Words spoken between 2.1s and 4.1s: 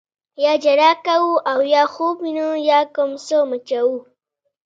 وینو یا کوم څه مچوو.